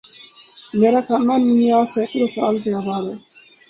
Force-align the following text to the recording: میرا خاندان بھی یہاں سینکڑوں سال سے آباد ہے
میرا 0.79 1.01
خاندان 1.07 1.41
بھی 1.47 1.55
یہاں 1.67 1.85
سینکڑوں 1.93 2.29
سال 2.35 2.53
سے 2.63 2.69
آباد 2.79 3.03
ہے 3.09 3.15